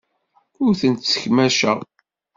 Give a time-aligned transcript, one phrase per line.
[0.63, 1.77] Ur tent-ssekmaceɣ.